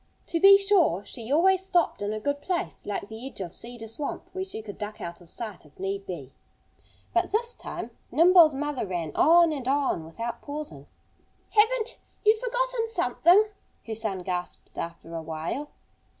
To 0.25 0.39
be 0.39 0.57
sure, 0.57 1.05
she 1.05 1.31
always 1.31 1.63
stopped 1.63 2.01
in 2.01 2.11
a 2.11 2.19
good 2.19 2.41
place, 2.41 2.87
like 2.87 3.07
the 3.07 3.27
edge 3.27 3.39
of 3.39 3.51
Cedar 3.51 3.87
Swamp, 3.87 4.27
where 4.33 4.43
she 4.43 4.63
could 4.63 4.79
duck 4.79 4.99
out 4.99 5.21
of 5.21 5.29
sight 5.29 5.63
if 5.63 5.79
need 5.79 6.07
be. 6.07 6.33
But 7.13 7.29
this 7.29 7.53
time 7.53 7.91
Nimble's 8.11 8.55
mother 8.55 8.87
ran 8.87 9.11
on 9.13 9.51
and 9.53 9.67
on 9.67 10.03
without 10.03 10.41
pausing. 10.41 10.87
"Haven't 11.51 11.99
you 12.25 12.35
forgotten 12.35 12.87
something?" 12.87 13.49
her 13.85 13.93
son 13.93 14.23
gasped 14.23 14.75
after 14.75 15.13
a 15.13 15.21
while. 15.21 15.69